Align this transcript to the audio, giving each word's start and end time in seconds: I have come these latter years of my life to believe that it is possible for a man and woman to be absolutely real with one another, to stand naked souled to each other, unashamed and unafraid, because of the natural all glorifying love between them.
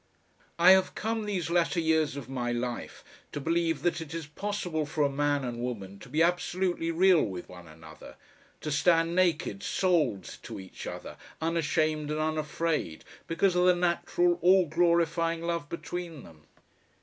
I 0.57 0.71
have 0.71 0.95
come 0.95 1.25
these 1.25 1.51
latter 1.51 1.79
years 1.79 2.15
of 2.15 2.27
my 2.27 2.51
life 2.51 3.03
to 3.33 3.39
believe 3.39 3.83
that 3.83 4.01
it 4.01 4.15
is 4.15 4.25
possible 4.25 4.83
for 4.87 5.03
a 5.03 5.11
man 5.11 5.43
and 5.43 5.59
woman 5.59 5.99
to 5.99 6.09
be 6.09 6.23
absolutely 6.23 6.89
real 6.89 7.21
with 7.21 7.47
one 7.47 7.67
another, 7.67 8.15
to 8.61 8.71
stand 8.71 9.15
naked 9.15 9.61
souled 9.61 10.23
to 10.41 10.59
each 10.59 10.87
other, 10.87 11.17
unashamed 11.39 12.09
and 12.09 12.19
unafraid, 12.19 13.03
because 13.27 13.55
of 13.55 13.67
the 13.67 13.75
natural 13.75 14.39
all 14.41 14.65
glorifying 14.65 15.43
love 15.43 15.69
between 15.69 16.23
them. 16.23 16.47